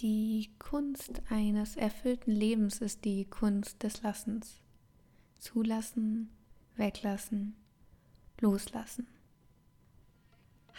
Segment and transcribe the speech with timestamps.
[0.00, 4.60] Die Kunst eines erfüllten Lebens ist die Kunst des Lassens.
[5.40, 6.30] Zulassen,
[6.76, 7.56] weglassen,
[8.40, 9.08] loslassen.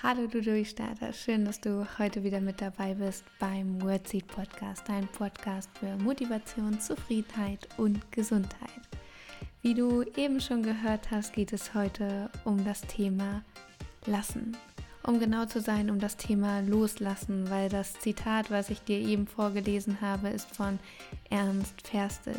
[0.02, 5.06] Hallo du Durchstarter, schön, dass du heute wieder mit dabei bist beim Wordseed Podcast, dein
[5.10, 8.88] Podcast für Motivation, Zufriedenheit und Gesundheit.
[9.62, 13.44] Wie du eben schon gehört hast, geht es heute um das Thema
[14.06, 14.56] Lassen
[15.10, 19.26] um genau zu sein, um das Thema Loslassen, weil das Zitat, was ich dir eben
[19.26, 20.78] vorgelesen habe, ist von
[21.32, 22.36] Ernst Ferstel.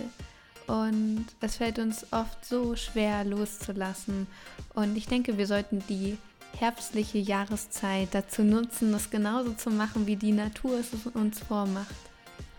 [0.68, 4.28] Und es fällt uns oft so schwer loszulassen.
[4.72, 6.16] Und ich denke, wir sollten die
[6.60, 11.96] herbstliche Jahreszeit dazu nutzen, es genauso zu machen, wie die Natur es uns vormacht.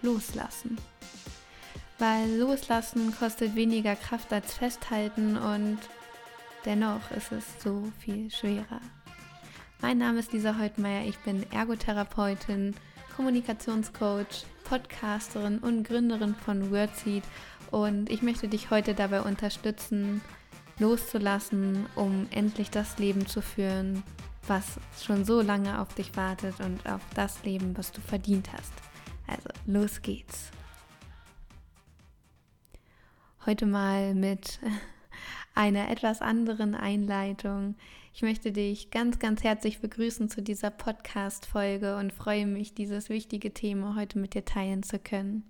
[0.01, 0.77] Loslassen.
[1.99, 5.79] Weil loslassen kostet weniger Kraft als festhalten und
[6.65, 8.81] dennoch ist es so viel schwerer.
[9.81, 12.75] Mein Name ist Lisa Heutmeier, ich bin Ergotherapeutin,
[13.15, 17.23] Kommunikationscoach, Podcasterin und Gründerin von Wordseed
[17.71, 20.21] und ich möchte dich heute dabei unterstützen,
[20.77, 24.03] loszulassen, um endlich das Leben zu führen,
[24.45, 28.73] was schon so lange auf dich wartet und auf das Leben, was du verdient hast.
[29.25, 30.51] Also, los geht's.
[33.47, 34.59] Heute mal mit
[35.55, 37.75] einer etwas anderen Einleitung.
[38.13, 43.53] Ich möchte dich ganz, ganz herzlich begrüßen zu dieser Podcast-Folge und freue mich, dieses wichtige
[43.53, 45.43] Thema heute mit dir teilen zu können.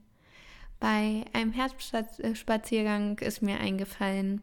[0.79, 4.41] Bei einem Herzspaziergang ist mir eingefallen,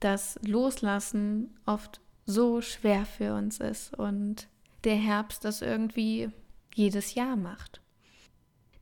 [0.00, 4.46] dass Loslassen oft so schwer für uns ist und
[4.84, 6.28] der Herbst das irgendwie
[6.74, 7.80] jedes Jahr macht.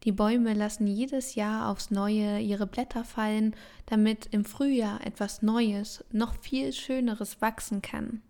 [0.03, 3.55] Die Bäume lassen jedes Jahr aufs Neue ihre Blätter fallen,
[3.87, 8.23] damit im Frühjahr etwas Neues, noch viel Schöneres wachsen kann.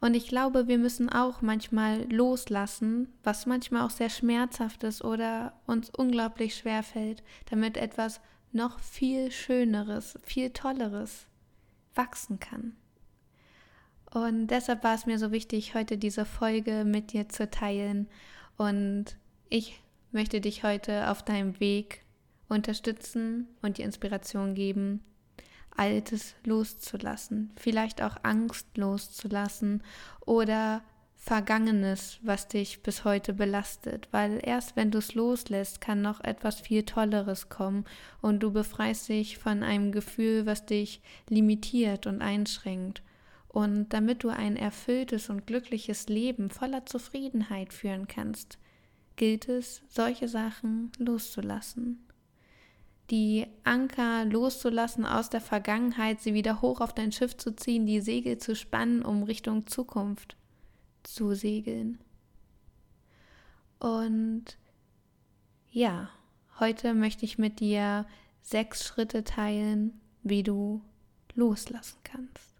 [0.00, 5.54] Und ich glaube, wir müssen auch manchmal loslassen, was manchmal auch sehr schmerzhaft ist oder
[5.66, 8.20] uns unglaublich schwer fällt, damit etwas
[8.52, 11.26] noch viel Schöneres, viel Tolleres
[11.94, 12.76] wachsen kann.
[14.12, 18.08] Und deshalb war es mir so wichtig, heute diese Folge mit dir zu teilen.
[18.56, 19.16] Und
[19.48, 19.82] ich
[20.12, 22.04] möchte dich heute auf deinem Weg
[22.48, 25.00] unterstützen und dir Inspiration geben,
[25.76, 29.82] Altes loszulassen, vielleicht auch Angst loszulassen
[30.24, 30.82] oder
[31.16, 36.60] Vergangenes, was dich bis heute belastet, weil erst wenn du es loslässt, kann noch etwas
[36.60, 37.86] viel Tolleres kommen
[38.20, 43.02] und du befreist dich von einem Gefühl, was dich limitiert und einschränkt.
[43.48, 48.58] Und damit du ein erfülltes und glückliches Leben voller Zufriedenheit führen kannst,
[49.16, 52.03] gilt es, solche Sachen loszulassen
[53.10, 58.00] die Anker loszulassen aus der Vergangenheit, sie wieder hoch auf dein Schiff zu ziehen, die
[58.00, 60.36] Segel zu spannen, um Richtung Zukunft
[61.02, 61.98] zu segeln.
[63.78, 64.56] Und
[65.70, 66.08] ja,
[66.58, 68.06] heute möchte ich mit dir
[68.40, 70.80] sechs Schritte teilen, wie du
[71.34, 72.54] loslassen kannst.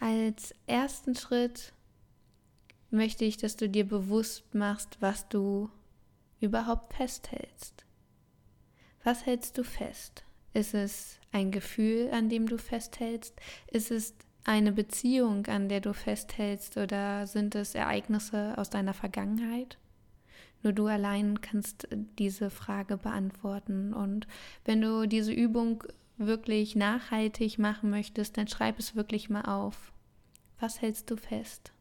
[0.00, 1.72] Als ersten Schritt
[2.90, 5.70] möchte ich, dass du dir bewusst machst, was du
[6.40, 7.84] überhaupt festhältst.
[9.04, 10.24] Was hältst du fest?
[10.54, 13.38] Ist es ein Gefühl, an dem du festhältst?
[13.70, 16.78] Ist es eine Beziehung, an der du festhältst?
[16.78, 19.78] Oder sind es Ereignisse aus deiner Vergangenheit?
[20.62, 21.86] Nur du allein kannst
[22.18, 23.92] diese Frage beantworten.
[23.92, 24.26] Und
[24.64, 25.84] wenn du diese Übung
[26.16, 29.92] wirklich nachhaltig machen möchtest, dann schreib es wirklich mal auf.
[30.60, 31.72] Was hältst du fest?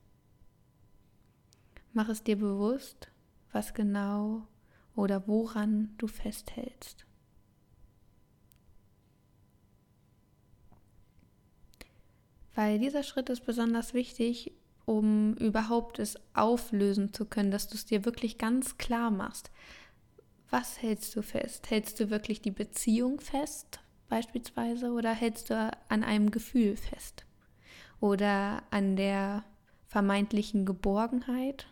[1.93, 3.09] Mach es dir bewusst,
[3.53, 4.45] was genau
[4.95, 7.05] oder woran du festhältst.
[12.55, 14.53] Weil dieser Schritt ist besonders wichtig,
[14.85, 19.51] um überhaupt es auflösen zu können, dass du es dir wirklich ganz klar machst.
[20.49, 21.69] Was hältst du fest?
[21.69, 27.25] Hältst du wirklich die Beziehung fest, beispielsweise, oder hältst du an einem Gefühl fest?
[27.99, 29.43] Oder an der
[29.87, 31.67] vermeintlichen Geborgenheit?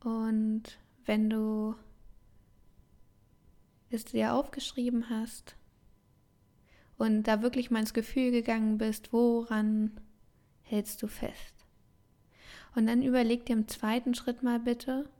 [0.00, 1.76] Und wenn du
[3.90, 5.54] es dir aufgeschrieben hast,
[7.02, 10.00] und da wirklich mal ins Gefühl gegangen bist, woran
[10.62, 11.66] hältst du fest?
[12.76, 15.10] Und dann überleg dir im zweiten Schritt mal bitte,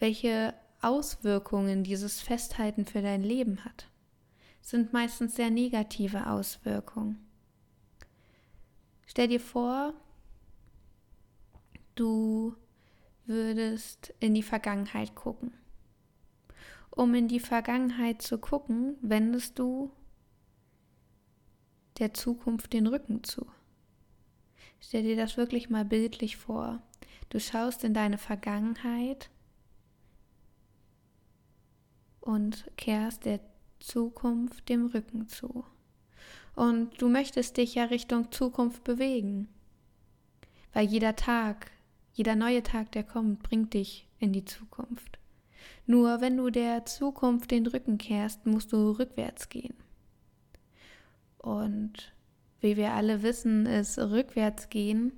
[0.00, 0.52] welche
[0.82, 3.88] Auswirkungen dieses Festhalten für dein Leben hat.
[4.60, 7.24] Sind meistens sehr negative Auswirkungen.
[9.06, 9.94] Stell dir vor,
[11.94, 12.56] du
[13.26, 15.52] würdest in die Vergangenheit gucken.
[16.90, 19.92] Um in die Vergangenheit zu gucken, wendest du
[22.00, 23.46] der Zukunft den Rücken zu.
[24.80, 26.82] Stell dir das wirklich mal bildlich vor.
[27.28, 29.30] Du schaust in deine Vergangenheit
[32.20, 33.40] und kehrst der
[33.78, 35.64] Zukunft dem Rücken zu.
[36.54, 39.48] Und du möchtest dich ja Richtung Zukunft bewegen,
[40.72, 41.70] weil jeder Tag,
[42.12, 45.18] jeder neue Tag, der kommt, bringt dich in die Zukunft.
[45.86, 49.74] Nur wenn du der Zukunft den Rücken kehrst, musst du rückwärts gehen.
[51.42, 52.12] Und
[52.60, 55.12] wie wir alle wissen, ist rückwärts gehen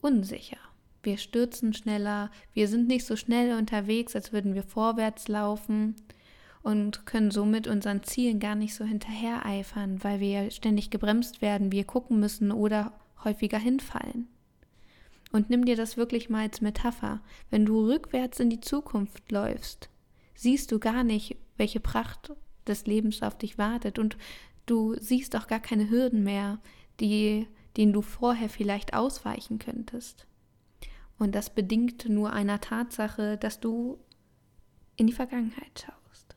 [0.00, 0.58] unsicher.
[1.02, 5.94] Wir stürzen schneller, wir sind nicht so schnell unterwegs, als würden wir vorwärts laufen
[6.62, 11.84] und können somit unseren Zielen gar nicht so hinterhereifern, weil wir ständig gebremst werden, wir
[11.84, 12.92] gucken müssen oder
[13.24, 14.28] häufiger hinfallen.
[15.32, 17.20] Und nimm dir das wirklich mal als Metapher.
[17.50, 19.90] Wenn du rückwärts in die Zukunft läufst,
[20.34, 22.32] siehst du gar nicht, welche Pracht
[22.66, 24.16] des Lebens auf dich wartet und
[24.66, 26.60] du siehst auch gar keine Hürden mehr,
[27.00, 27.46] die,
[27.76, 30.26] denen du vorher vielleicht ausweichen könntest.
[31.18, 33.98] Und das bedingt nur einer Tatsache, dass du
[34.96, 36.36] in die Vergangenheit schaust.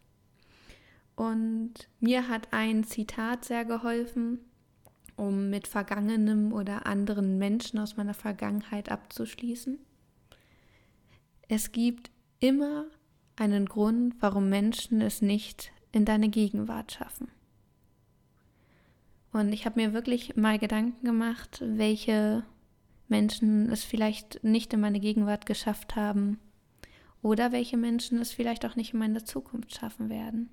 [1.16, 4.40] Und mir hat ein Zitat sehr geholfen,
[5.18, 9.80] um mit vergangenem oder anderen Menschen aus meiner Vergangenheit abzuschließen.
[11.50, 12.10] Es gibt
[12.40, 12.86] immer
[13.36, 17.30] einen Grund, warum Menschen es nicht in deine Gegenwart schaffen.
[19.32, 22.44] Und ich habe mir wirklich mal Gedanken gemacht, welche
[23.08, 26.40] Menschen es vielleicht nicht in meine Gegenwart geschafft haben
[27.22, 30.50] oder welche Menschen es vielleicht auch nicht in meine Zukunft schaffen werden,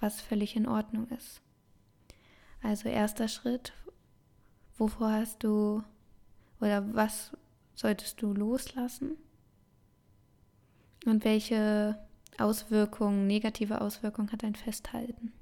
[0.00, 1.42] was völlig in Ordnung ist.
[2.62, 3.72] Also erster Schritt,
[4.78, 5.82] wovor hast du
[6.60, 7.36] oder was
[7.74, 9.16] solltest du loslassen?
[11.04, 11.98] Und welche
[12.38, 15.32] Auswirkungen, negative Auswirkungen hat ein Festhalten?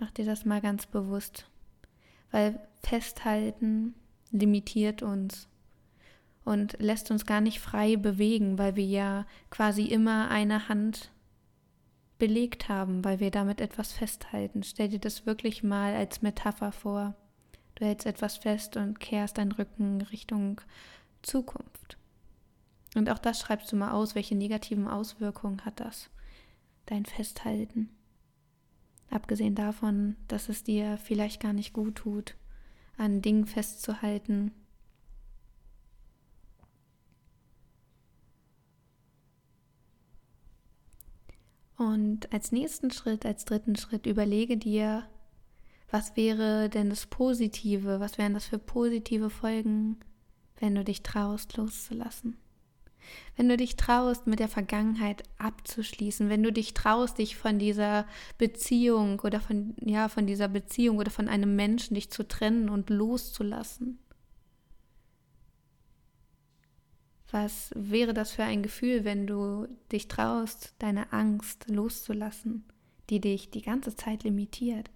[0.00, 1.46] Mach dir das mal ganz bewusst,
[2.30, 3.94] weil Festhalten
[4.30, 5.46] limitiert uns
[6.42, 11.10] und lässt uns gar nicht frei bewegen, weil wir ja quasi immer eine Hand
[12.18, 14.62] belegt haben, weil wir damit etwas festhalten.
[14.62, 17.14] Stell dir das wirklich mal als Metapher vor.
[17.74, 20.62] Du hältst etwas fest und kehrst deinen Rücken Richtung
[21.20, 21.98] Zukunft.
[22.94, 26.08] Und auch das schreibst du mal aus, welche negativen Auswirkungen hat das,
[26.86, 27.90] dein Festhalten.
[29.10, 32.36] Abgesehen davon, dass es dir vielleicht gar nicht gut tut,
[32.96, 34.52] an Dingen festzuhalten,
[41.80, 45.06] Und als nächsten Schritt, als dritten Schritt, überlege dir,
[45.90, 49.96] was wäre denn das Positive, was wären das für positive Folgen,
[50.58, 52.36] wenn du dich traust, loszulassen.
[53.36, 58.06] Wenn du dich traust, mit der Vergangenheit abzuschließen, wenn du dich traust, dich von dieser
[58.38, 62.90] Beziehung oder von, ja, von dieser Beziehung oder von einem Menschen dich zu trennen und
[62.90, 63.98] loszulassen.
[67.30, 72.64] Was wäre das für ein Gefühl, wenn du dich traust, deine Angst loszulassen,
[73.08, 74.90] die dich die ganze Zeit limitiert?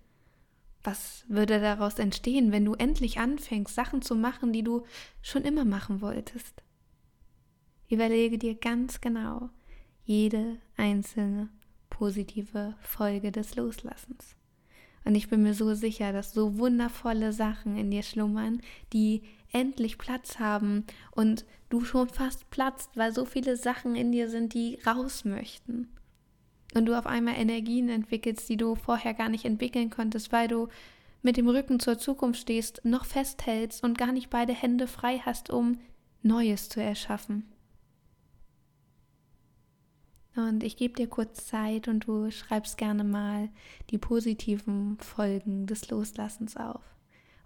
[0.83, 4.85] Was würde daraus entstehen, wenn du endlich anfängst, Sachen zu machen, die du
[5.23, 6.64] schon immer machen wolltest?
[7.91, 9.51] Überlege dir ganz genau
[10.05, 11.49] jede einzelne
[11.91, 14.37] positive Folge des Loslassens.
[15.05, 18.61] Und ich bin mir so sicher, dass so wundervolle Sachen in dir schlummern,
[18.93, 19.23] die
[19.53, 24.55] endlich Platz haben und du schon fast platzt, weil so viele Sachen in dir sind,
[24.55, 25.89] die raus möchten.
[26.75, 30.69] Und du auf einmal Energien entwickelst, die du vorher gar nicht entwickeln konntest, weil du
[31.23, 35.51] mit dem Rücken zur Zukunft stehst, noch festhältst und gar nicht beide Hände frei hast,
[35.51, 35.79] um
[36.23, 37.45] Neues zu erschaffen.
[40.37, 43.49] Und ich gebe dir kurz Zeit und du schreibst gerne mal
[43.91, 46.83] die positiven Folgen des Loslassens auf.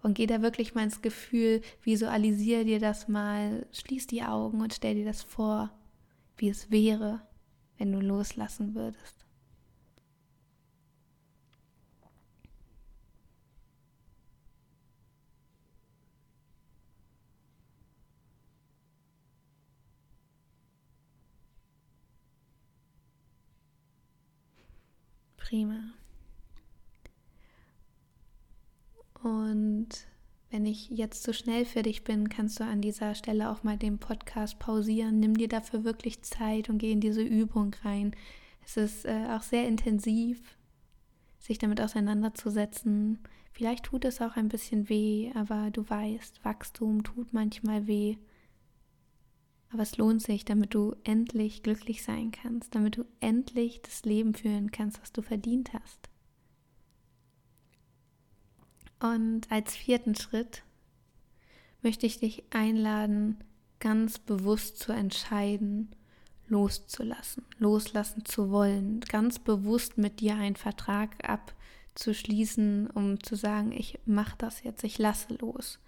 [0.01, 4.73] Und geh da wirklich mal ins Gefühl, visualisiere dir das mal, schließ die Augen und
[4.73, 5.71] stell dir das vor,
[6.37, 7.21] wie es wäre,
[7.77, 9.28] wenn du loslassen würdest.
[25.49, 25.79] Prima.
[29.23, 29.87] Und
[30.51, 33.75] wenn ich jetzt zu schnell für dich bin, kannst du an dieser Stelle auch mal
[33.75, 35.19] den Podcast pausieren.
[35.19, 38.15] Nimm dir dafür wirklich Zeit und geh in diese Übung rein.
[38.63, 40.39] Es ist äh, auch sehr intensiv,
[41.39, 43.17] sich damit auseinanderzusetzen.
[43.51, 48.17] Vielleicht tut es auch ein bisschen weh, aber du weißt, Wachstum tut manchmal weh.
[49.71, 54.33] Aber es lohnt sich, damit du endlich glücklich sein kannst, damit du endlich das Leben
[54.33, 56.09] führen kannst, was du verdient hast.
[58.99, 60.63] Und als vierten Schritt
[61.81, 63.37] möchte ich dich einladen,
[63.79, 65.95] ganz bewusst zu entscheiden,
[66.47, 73.99] loszulassen, loslassen zu wollen, ganz bewusst mit dir einen Vertrag abzuschließen, um zu sagen, ich
[74.05, 75.79] mache das jetzt, ich lasse los.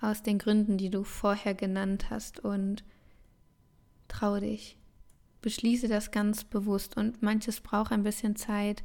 [0.00, 2.84] Aus den Gründen, die du vorher genannt hast und
[4.08, 4.76] trau dich.
[5.42, 8.84] Beschließe das ganz bewusst und manches braucht ein bisschen Zeit.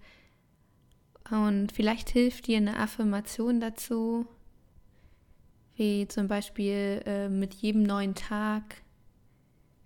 [1.30, 4.26] Und vielleicht hilft dir eine Affirmation dazu,
[5.76, 8.84] wie zum Beispiel äh, mit jedem neuen Tag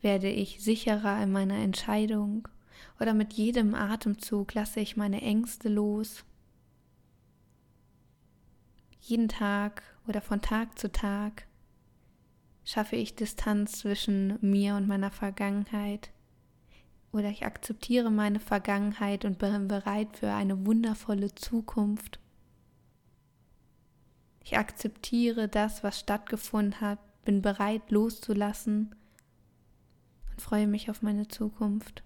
[0.01, 2.47] werde ich sicherer in meiner Entscheidung
[2.99, 6.23] oder mit jedem Atemzug lasse ich meine Ängste los.
[9.01, 11.47] Jeden Tag oder von Tag zu Tag
[12.63, 16.11] schaffe ich Distanz zwischen mir und meiner Vergangenheit
[17.11, 22.19] oder ich akzeptiere meine Vergangenheit und bin bereit für eine wundervolle Zukunft.
[24.43, 28.93] Ich akzeptiere das, was stattgefunden hat, bin bereit loszulassen
[30.29, 32.03] und freue mich auf meine Zukunft.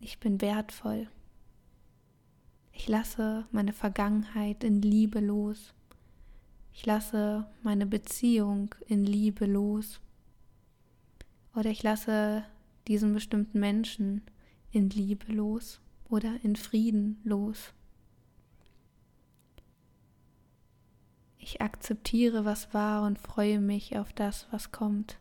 [0.00, 1.08] Ich bin wertvoll.
[2.78, 5.74] Ich lasse meine Vergangenheit in Liebe los.
[6.72, 10.00] Ich lasse meine Beziehung in Liebe los.
[11.56, 12.44] Oder ich lasse
[12.86, 14.22] diesen bestimmten Menschen
[14.70, 17.74] in Liebe los oder in Frieden los.
[21.36, 25.18] Ich akzeptiere, was war und freue mich auf das, was kommt.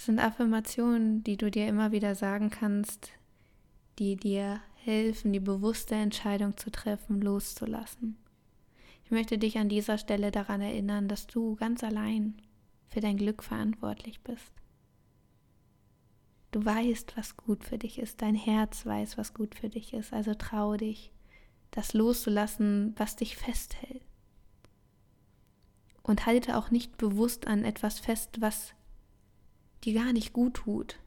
[0.00, 3.10] Das sind Affirmationen, die du dir immer wieder sagen kannst,
[3.98, 8.16] die dir helfen, die bewusste Entscheidung zu treffen, loszulassen.
[9.04, 12.40] Ich möchte dich an dieser Stelle daran erinnern, dass du ganz allein
[12.88, 14.54] für dein Glück verantwortlich bist.
[16.50, 18.22] Du weißt, was gut für dich ist.
[18.22, 20.14] Dein Herz weiß, was gut für dich ist.
[20.14, 21.12] Also trau dich,
[21.72, 24.00] das loszulassen, was dich festhält.
[26.02, 28.72] Und halte auch nicht bewusst an etwas fest, was
[29.84, 30.98] dir gar nicht gut tut.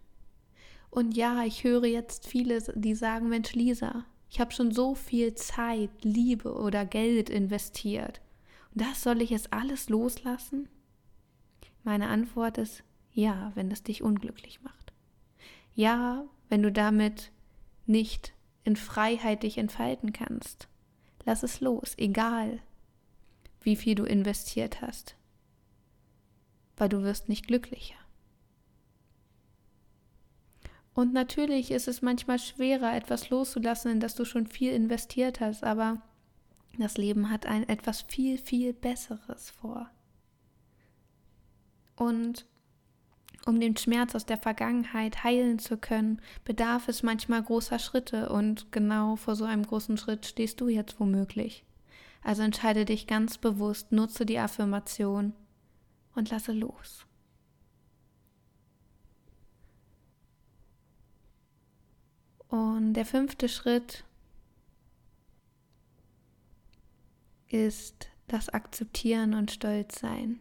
[0.89, 5.33] Und ja, ich höre jetzt viele, die sagen, Mensch, Lisa, ich habe schon so viel
[5.35, 8.21] Zeit, Liebe oder Geld investiert.
[8.73, 10.69] Und das soll ich jetzt alles loslassen?
[11.83, 14.93] Meine Antwort ist ja, wenn es dich unglücklich macht.
[15.75, 17.31] Ja, wenn du damit
[17.85, 20.67] nicht in Freiheit dich entfalten kannst.
[21.25, 22.59] Lass es los, egal
[23.61, 25.15] wie viel du investiert hast,
[26.75, 27.95] weil du wirst nicht glücklicher.
[30.93, 35.63] Und natürlich ist es manchmal schwerer, etwas loszulassen, in das du schon viel investiert hast,
[35.63, 36.01] aber
[36.77, 39.89] das Leben hat ein etwas viel, viel Besseres vor.
[41.95, 42.45] Und
[43.45, 48.71] um den Schmerz aus der Vergangenheit heilen zu können, bedarf es manchmal großer Schritte und
[48.71, 51.65] genau vor so einem großen Schritt stehst du jetzt womöglich.
[52.23, 55.33] Also entscheide dich ganz bewusst, nutze die Affirmation
[56.15, 57.05] und lasse los.
[62.53, 64.03] Und der fünfte Schritt
[67.49, 70.37] ist das Akzeptieren und Stolzsein.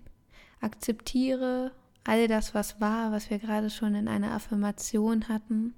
[0.60, 1.72] Akzeptiere
[2.04, 5.72] all das, was war, was wir gerade schon in einer Affirmation hatten.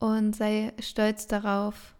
[0.00, 1.94] Und sei stolz darauf,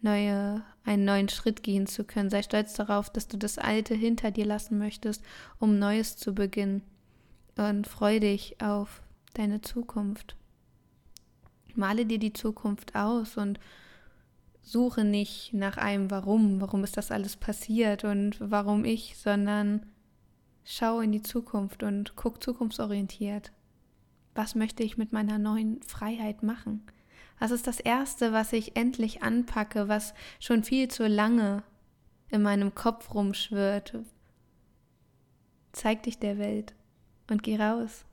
[0.00, 2.30] neue, einen neuen Schritt gehen zu können.
[2.30, 5.24] Sei stolz darauf, dass du das Alte hinter dir lassen möchtest,
[5.58, 6.82] um Neues zu beginnen.
[7.56, 9.02] Und freu dich auf
[9.34, 10.36] deine Zukunft.
[11.76, 13.58] Male dir die Zukunft aus und
[14.62, 19.86] suche nicht nach einem Warum, warum ist das alles passiert und warum ich, sondern
[20.64, 23.52] Schau in die Zukunft und guck zukunftsorientiert.
[24.34, 26.84] Was möchte ich mit meiner neuen Freiheit machen?
[27.38, 31.64] Was ist das Erste, was ich endlich anpacke, was schon viel zu lange
[32.30, 33.98] in meinem Kopf rumschwirrt?
[35.72, 36.74] Zeig dich der Welt
[37.28, 38.04] und geh raus.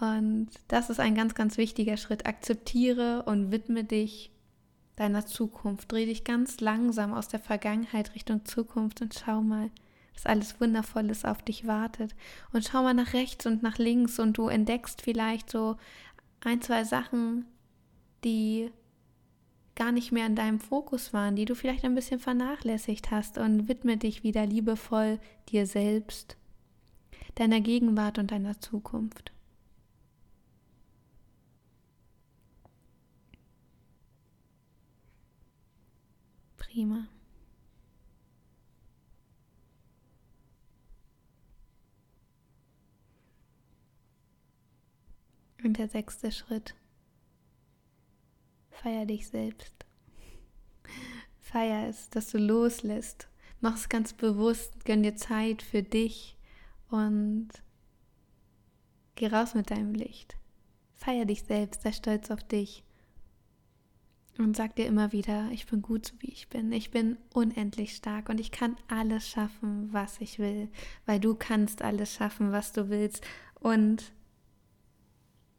[0.00, 2.26] Und das ist ein ganz, ganz wichtiger Schritt.
[2.26, 4.30] Akzeptiere und widme dich
[4.96, 5.90] deiner Zukunft.
[5.92, 9.70] Dreh dich ganz langsam aus der Vergangenheit Richtung Zukunft und schau mal,
[10.14, 12.14] dass alles Wundervolles auf dich wartet.
[12.52, 15.76] Und schau mal nach rechts und nach links und du entdeckst vielleicht so
[16.40, 17.46] ein, zwei Sachen,
[18.24, 18.70] die
[19.74, 23.68] gar nicht mehr in deinem Fokus waren, die du vielleicht ein bisschen vernachlässigt hast und
[23.68, 26.36] widme dich wieder liebevoll dir selbst,
[27.34, 29.32] deiner Gegenwart und deiner Zukunft.
[36.76, 37.08] Prima.
[45.64, 46.74] Und der sechste Schritt.
[48.68, 49.86] Feier dich selbst.
[51.40, 53.30] Feier es, dass du loslässt.
[53.62, 56.36] Mach es ganz bewusst, gönn dir Zeit für dich
[56.90, 57.48] und
[59.14, 60.36] geh raus mit deinem Licht.
[60.92, 62.85] Feier dich selbst, sei stolz auf dich.
[64.38, 66.70] Und sag dir immer wieder, ich bin gut so wie ich bin.
[66.72, 70.68] Ich bin unendlich stark und ich kann alles schaffen, was ich will,
[71.06, 73.24] weil du kannst alles schaffen, was du willst.
[73.60, 74.12] Und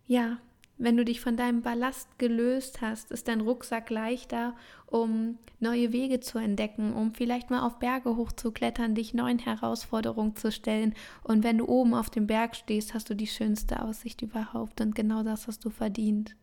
[0.05, 0.37] ja,
[0.77, 4.55] wenn du dich von deinem Ballast gelöst hast, ist dein Rucksack leichter,
[4.85, 10.51] um neue Wege zu entdecken, um vielleicht mal auf Berge hochzuklettern, dich neuen Herausforderungen zu
[10.51, 10.93] stellen.
[11.23, 14.79] Und wenn du oben auf dem Berg stehst, hast du die schönste Aussicht überhaupt.
[14.81, 16.35] Und genau das hast du verdient.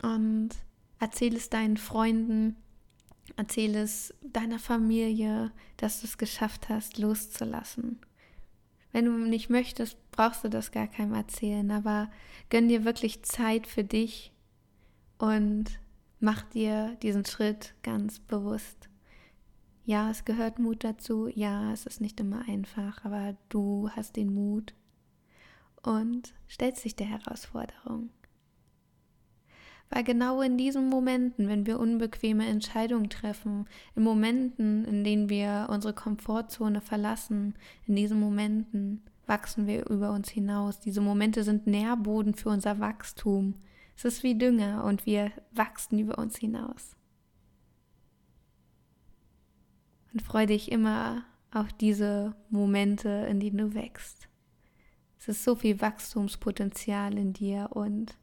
[0.00, 0.50] Und
[1.04, 2.56] erzähl es deinen Freunden,
[3.36, 8.00] erzähl es deiner Familie, dass du es geschafft hast, loszulassen.
[8.90, 12.10] Wenn du nicht möchtest, brauchst du das gar keinem erzählen, aber
[12.48, 14.32] gönn dir wirklich Zeit für dich
[15.18, 15.78] und
[16.20, 18.88] mach dir diesen Schritt ganz bewusst.
[19.84, 24.32] Ja, es gehört Mut dazu, ja, es ist nicht immer einfach, aber du hast den
[24.32, 24.72] Mut
[25.82, 28.08] und stellst dich der Herausforderung.
[29.94, 35.68] Weil genau in diesen Momenten, wenn wir unbequeme Entscheidungen treffen, in Momenten, in denen wir
[35.70, 37.54] unsere Komfortzone verlassen,
[37.86, 40.80] in diesen Momenten wachsen wir über uns hinaus.
[40.80, 43.54] Diese Momente sind Nährboden für unser Wachstum.
[43.96, 46.96] Es ist wie Dünger und wir wachsen über uns hinaus.
[50.12, 51.22] Und freue dich immer
[51.52, 54.28] auf diese Momente, in denen du wächst.
[55.20, 58.16] Es ist so viel Wachstumspotenzial in dir und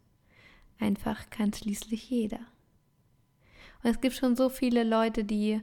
[0.82, 2.40] Einfach kann schließlich jeder.
[3.84, 5.62] Und es gibt schon so viele Leute, die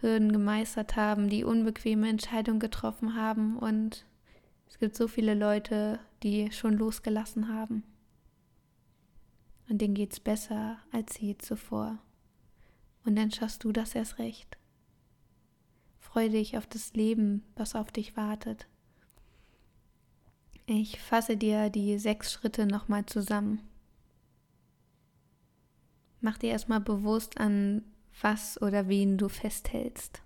[0.00, 4.06] Hürden gemeistert haben, die unbequeme Entscheidungen getroffen haben und
[4.68, 7.82] es gibt so viele Leute, die schon losgelassen haben.
[9.68, 11.98] Und denen geht es besser als je zuvor.
[13.04, 14.56] Und dann schaffst du das erst recht.
[15.98, 18.68] Freu dich auf das Leben, was auf dich wartet.
[20.70, 23.66] Ich fasse dir die sechs Schritte nochmal zusammen.
[26.20, 27.82] Mach dir erstmal bewusst an,
[28.20, 30.20] was oder wen du festhältst.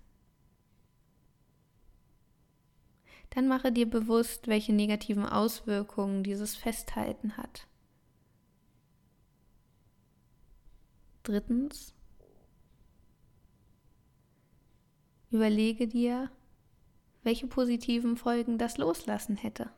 [3.29, 7.65] Dann mache dir bewusst, welche negativen Auswirkungen dieses Festhalten hat.
[11.23, 11.93] Drittens,
[15.31, 16.29] überlege dir,
[17.23, 19.71] welche positiven Folgen das Loslassen hätte.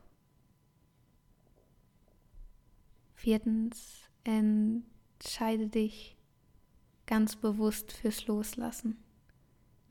[3.16, 6.16] Viertens, entscheide dich
[7.06, 9.02] ganz bewusst fürs Loslassen.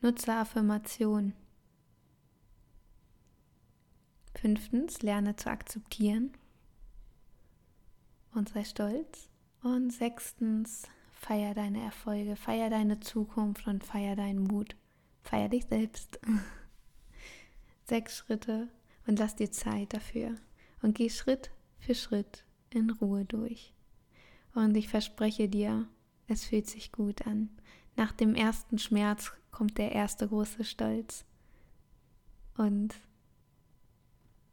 [0.01, 1.33] Nutze Affirmation.
[4.35, 6.33] Fünftens, lerne zu akzeptieren
[8.33, 9.29] und sei stolz.
[9.63, 14.75] Und sechstens, feier deine Erfolge, feier deine Zukunft und feier deinen Mut.
[15.23, 16.19] Feier dich selbst.
[17.85, 18.67] Sechs Schritte
[19.07, 20.35] und lass dir Zeit dafür.
[20.83, 22.44] Und geh Schritt für Schritt
[22.75, 23.73] in Ruhe durch.
[24.53, 25.87] Und ich verspreche dir,
[26.27, 27.49] es fühlt sich gut an.
[27.95, 31.25] Nach dem ersten Schmerz kommt der erste große Stolz.
[32.57, 32.95] Und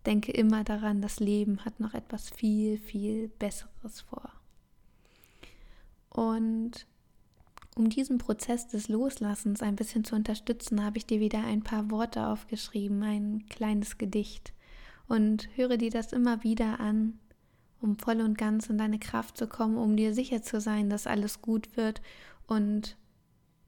[0.07, 4.33] denke immer daran, das Leben hat noch etwas viel, viel Besseres vor.
[6.11, 6.87] Und
[7.75, 11.91] um diesen Prozess des Loslassens ein bisschen zu unterstützen, habe ich dir wieder ein paar
[11.91, 14.53] Worte aufgeschrieben, ein kleines Gedicht.
[15.09, 17.19] Und höre dir das immer wieder an
[17.83, 21.07] um voll und ganz in deine Kraft zu kommen, um dir sicher zu sein, dass
[21.07, 22.01] alles gut wird
[22.47, 22.97] und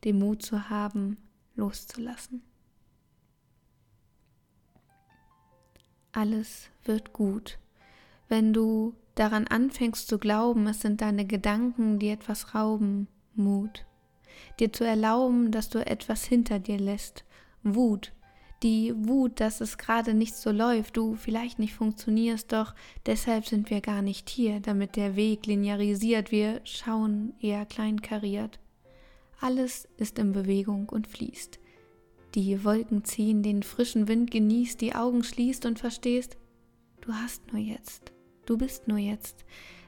[0.05, 1.16] den Mut zu haben,
[1.57, 2.42] loszulassen.
[6.12, 7.59] Alles wird gut.
[8.29, 13.85] Wenn du daran anfängst zu glauben, es sind deine Gedanken, die etwas rauben, Mut.
[14.61, 17.24] Dir zu erlauben, dass du etwas hinter dir lässt,
[17.64, 18.12] Wut,
[18.62, 22.75] die Wut, dass es gerade nicht so läuft, du vielleicht nicht funktionierst, doch
[23.07, 28.59] deshalb sind wir gar nicht hier, damit der Weg linearisiert, wir schauen eher kleinkariert.
[29.40, 31.59] Alles ist in Bewegung und fließt.
[32.35, 36.37] Die Wolken ziehen, den frischen Wind genießt, die Augen schließt und verstehst,
[37.03, 38.12] du hast nur jetzt,
[38.47, 39.45] du bist nur jetzt.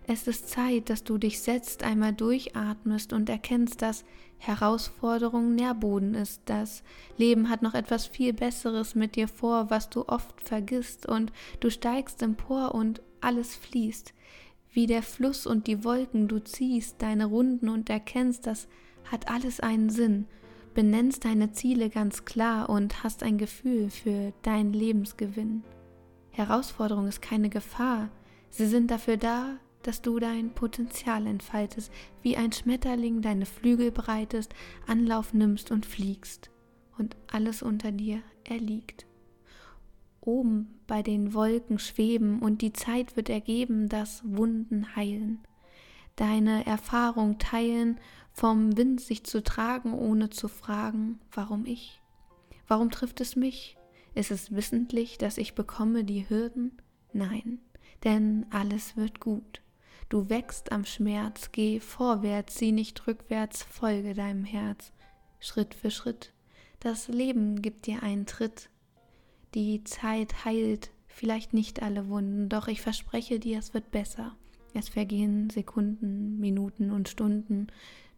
[0.08, 4.04] Es ist Zeit, dass du dich setzt, einmal durchatmest und erkennst, dass
[4.38, 6.42] Herausforderung Nährboden ist.
[6.44, 6.84] Das
[7.16, 11.70] Leben hat noch etwas viel Besseres mit dir vor, was du oft vergisst, und du
[11.70, 14.14] steigst empor und alles fließt.
[14.72, 18.68] Wie der Fluss und die Wolken, du ziehst deine Runden und erkennst, das
[19.10, 20.26] hat alles einen Sinn.
[20.74, 25.64] Benennst deine Ziele ganz klar und hast ein Gefühl für deinen Lebensgewinn.
[26.30, 28.10] Herausforderung ist keine Gefahr.
[28.50, 34.54] Sie sind dafür da, dass du dein Potenzial entfaltest, wie ein Schmetterling deine Flügel breitest,
[34.86, 36.50] Anlauf nimmst und fliegst
[36.98, 39.06] und alles unter dir erliegt.
[40.20, 45.38] Oben bei den Wolken schweben und die Zeit wird ergeben, dass Wunden heilen.
[46.16, 48.00] Deine Erfahrung teilen,
[48.32, 52.02] vom Wind sich zu tragen, ohne zu fragen, warum ich?
[52.66, 53.76] Warum trifft es mich?
[54.14, 56.72] Ist es wissentlich, dass ich bekomme die Hürden?
[57.12, 57.60] Nein,
[58.02, 59.62] denn alles wird gut.
[60.08, 64.92] Du wächst am Schmerz, geh vorwärts, sieh nicht rückwärts, folge deinem Herz,
[65.40, 66.32] Schritt für Schritt.
[66.78, 68.70] Das Leben gibt dir einen Tritt.
[69.54, 74.36] Die Zeit heilt vielleicht nicht alle Wunden, doch ich verspreche dir, es wird besser.
[74.74, 77.66] Es vergehen Sekunden, Minuten und Stunden.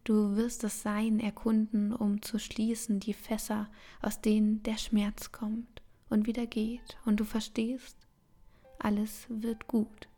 [0.03, 3.69] Du wirst das Sein erkunden, um zu schließen die Fässer,
[4.01, 6.97] aus denen der Schmerz kommt und wieder geht.
[7.05, 7.97] Und du verstehst,
[8.77, 10.08] alles wird gut.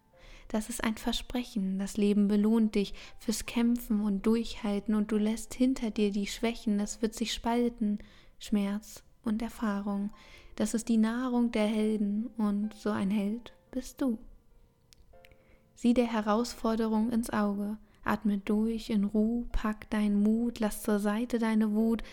[0.52, 1.80] Das ist ein Versprechen.
[1.80, 6.78] Das Leben belohnt dich fürs Kämpfen und Durchhalten und du lässt hinter dir die Schwächen.
[6.82, 8.00] Es wird sich spalten.
[8.38, 10.12] Schmerz und Erfahrung.
[10.58, 14.18] Das ist die Nahrung der Helden und so ein Held bist du.
[15.74, 17.78] Sieh der Herausforderung ins Auge.
[18.04, 22.04] Atme durch in Ruhe, pack deinen Mut, lass zur Seite deine Wut,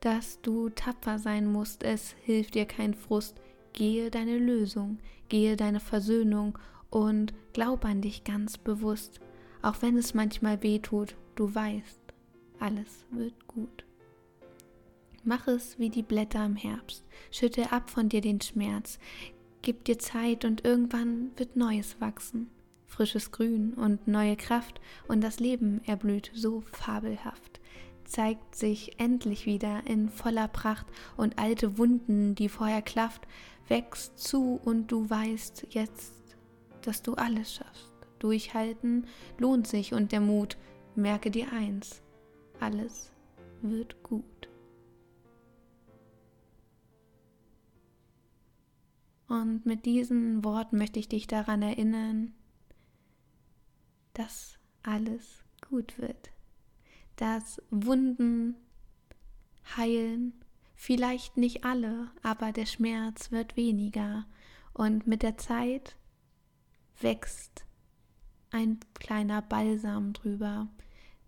[0.00, 3.38] dass du tapfer sein musst, es hilft dir kein Frust.
[3.74, 6.58] Gehe deine Lösung, gehe deine Versöhnung
[6.92, 9.20] und glaub an dich ganz bewusst,
[9.62, 12.00] auch wenn es manchmal weh tut, du weißt,
[12.60, 13.84] alles wird gut.
[15.24, 18.98] Mach es wie die Blätter im Herbst, schütte ab von dir den Schmerz,
[19.62, 22.50] gib dir Zeit und irgendwann wird Neues wachsen,
[22.86, 27.60] frisches Grün und neue Kraft und das Leben erblüht so fabelhaft
[28.04, 33.26] zeigt sich endlich wieder in voller Pracht und alte Wunden, die vorher klafft,
[33.68, 36.21] wächst zu und du weißt jetzt
[36.86, 37.92] dass du alles schaffst.
[38.18, 39.06] Durchhalten
[39.38, 40.56] lohnt sich und der Mut,
[40.94, 42.02] merke dir eins,
[42.60, 43.10] alles
[43.62, 44.24] wird gut.
[49.28, 52.34] Und mit diesen Worten möchte ich dich daran erinnern,
[54.12, 56.30] dass alles gut wird,
[57.16, 58.56] dass Wunden
[59.76, 60.34] heilen,
[60.74, 64.26] vielleicht nicht alle, aber der Schmerz wird weniger
[64.74, 65.96] und mit der Zeit
[67.02, 67.64] wächst
[68.50, 70.68] ein kleiner Balsam drüber,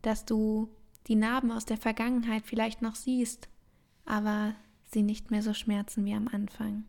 [0.02, 0.68] dass du
[1.06, 3.48] die Narben aus der Vergangenheit vielleicht noch siehst,
[4.04, 6.84] aber sie nicht mehr so schmerzen wie am Anfang.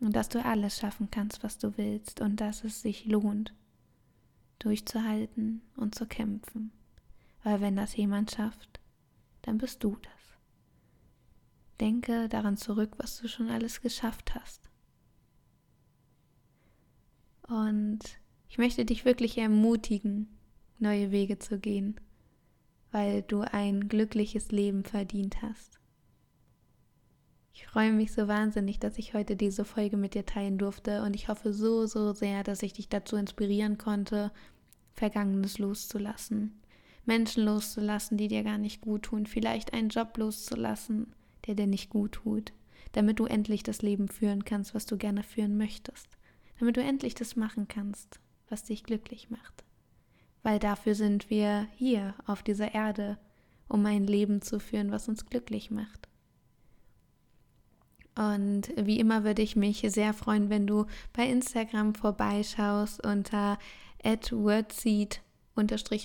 [0.00, 3.54] Und dass du alles schaffen kannst, was du willst und dass es sich lohnt,
[4.58, 6.72] durchzuhalten und zu kämpfen.
[7.42, 8.80] Weil wenn das jemand schafft,
[9.42, 10.12] dann bist du das.
[11.80, 14.67] Denke daran zurück, was du schon alles geschafft hast.
[17.48, 18.00] Und
[18.48, 20.28] ich möchte dich wirklich ermutigen,
[20.78, 21.98] neue Wege zu gehen,
[22.92, 25.78] weil du ein glückliches Leben verdient hast.
[27.54, 31.16] Ich freue mich so wahnsinnig, dass ich heute diese Folge mit dir teilen durfte und
[31.16, 34.30] ich hoffe so, so sehr, dass ich dich dazu inspirieren konnte,
[34.92, 36.60] Vergangenes loszulassen,
[37.04, 41.14] Menschen loszulassen, die dir gar nicht gut tun, vielleicht einen Job loszulassen,
[41.46, 42.52] der dir nicht gut tut,
[42.92, 46.17] damit du endlich das Leben führen kannst, was du gerne führen möchtest
[46.58, 49.64] damit du endlich das machen kannst, was dich glücklich macht.
[50.42, 53.18] Weil dafür sind wir hier auf dieser Erde,
[53.68, 56.08] um ein Leben zu führen, was uns glücklich macht.
[58.18, 63.58] Und wie immer würde ich mich sehr freuen, wenn du bei Instagram vorbeischaust unter
[64.02, 65.20] @wordseed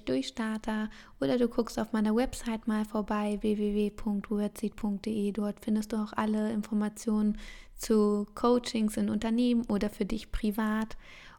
[0.06, 0.89] Durchstarter
[1.22, 5.32] oder du guckst auf meiner Website mal vorbei www.wordseed.de.
[5.32, 7.38] Dort findest du auch alle Informationen
[7.77, 10.97] zu Coachings in Unternehmen oder für dich privat.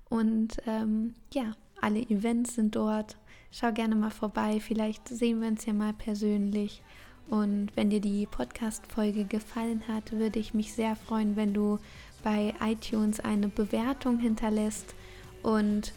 [0.08, 3.16] Und ähm, ja, alle Events sind dort.
[3.50, 4.60] Schau gerne mal vorbei.
[4.60, 6.82] Vielleicht sehen wir uns ja mal persönlich.
[7.28, 11.78] Und wenn dir die Podcast-Folge gefallen hat, würde ich mich sehr freuen, wenn du
[12.22, 14.94] bei iTunes eine Bewertung hinterlässt
[15.42, 15.92] und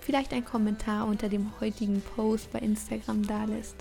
[0.00, 3.76] vielleicht einen Kommentar unter dem heutigen Post bei Instagram da lässt.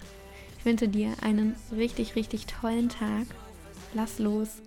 [0.60, 3.27] Ich wünsche dir einen richtig, richtig tollen Tag.
[3.93, 4.62] Lass los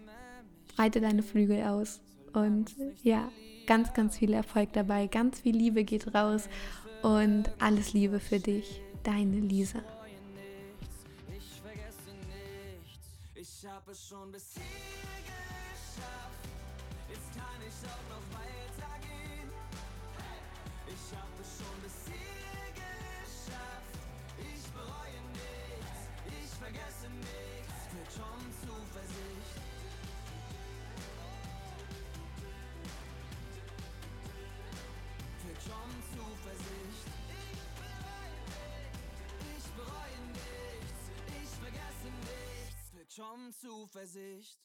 [0.80, 2.00] breite deine Flügel aus.
[2.32, 3.30] Und ja,
[3.66, 5.08] ganz, ganz viel Erfolg dabei.
[5.08, 6.48] Ganz viel Liebe geht raus.
[7.02, 8.80] Und alles Liebe für dich.
[9.02, 9.80] Deine Lisa.
[13.34, 14.62] Ich habe schon bis hier
[15.26, 16.29] geschafft.
[43.20, 44.58] Tom Zuversicht.